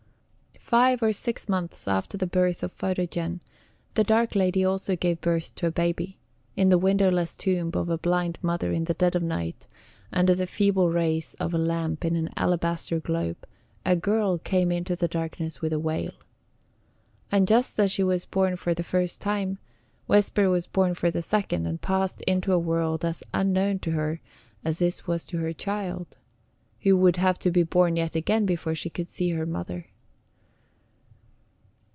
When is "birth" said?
2.27-2.63, 5.19-5.53